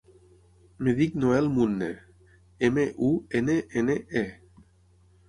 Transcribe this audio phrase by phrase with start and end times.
[0.85, 1.89] Em dic Noel Munne:
[2.69, 3.11] ema, u,
[3.41, 4.65] ena, ena, e.